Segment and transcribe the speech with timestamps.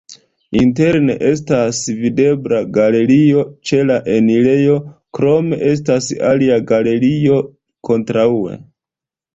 [0.59, 4.79] Interne estas videbla galerio ĉe la enirejo,
[5.19, 7.43] krome estas alia galerio
[7.91, 8.61] kontraŭe.